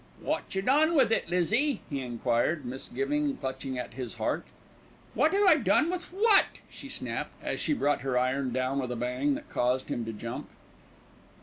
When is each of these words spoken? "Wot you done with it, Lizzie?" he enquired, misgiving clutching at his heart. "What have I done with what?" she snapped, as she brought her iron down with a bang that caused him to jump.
"Wot 0.19 0.55
you 0.55 0.63
done 0.63 0.95
with 0.95 1.11
it, 1.11 1.29
Lizzie?" 1.29 1.81
he 1.87 2.01
enquired, 2.01 2.65
misgiving 2.65 3.37
clutching 3.37 3.77
at 3.77 3.93
his 3.93 4.15
heart. 4.15 4.45
"What 5.13 5.31
have 5.33 5.43
I 5.45 5.57
done 5.57 5.91
with 5.91 6.05
what?" 6.11 6.45
she 6.71 6.89
snapped, 6.89 7.33
as 7.43 7.59
she 7.59 7.73
brought 7.73 8.01
her 8.01 8.17
iron 8.17 8.51
down 8.51 8.79
with 8.79 8.91
a 8.91 8.95
bang 8.95 9.35
that 9.35 9.49
caused 9.49 9.89
him 9.89 10.03
to 10.05 10.11
jump. 10.11 10.49